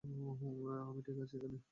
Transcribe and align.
আমি 0.83 1.01
ঠিক 1.05 1.17
আছি 1.23 1.35
এখানে। 1.37 1.57